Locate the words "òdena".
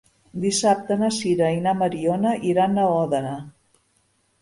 2.99-3.39